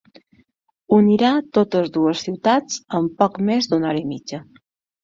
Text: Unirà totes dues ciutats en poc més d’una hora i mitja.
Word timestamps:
Unirà 0.99 1.33
totes 1.59 1.93
dues 1.99 2.25
ciutats 2.29 2.81
en 3.03 3.13
poc 3.23 3.41
més 3.53 3.71
d’una 3.73 3.93
hora 3.95 4.07
i 4.07 4.07
mitja. 4.17 4.47